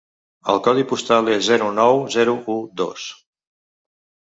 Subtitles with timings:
[0.53, 3.07] El codi postal és zero nou zero u dos.